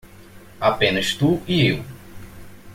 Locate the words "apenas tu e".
0.59-1.63